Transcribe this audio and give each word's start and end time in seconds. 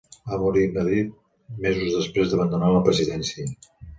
Va 0.29 0.37
morir 0.43 0.63
a 0.67 0.69
Madrid 0.77 1.11
mesos 1.65 1.93
després 1.99 2.33
d'abandonar 2.33 2.73
la 2.77 2.83
presidència. 2.91 3.49